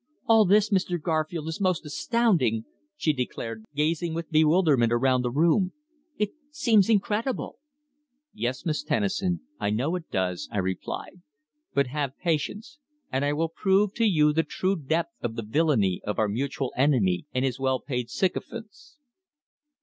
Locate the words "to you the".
13.93-14.41